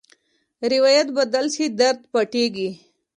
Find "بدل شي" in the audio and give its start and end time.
1.17-1.65